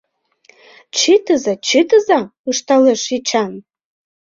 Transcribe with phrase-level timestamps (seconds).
[0.97, 2.19] —Чытыза-чытыза,—
[2.51, 3.53] ышталеш Эчан.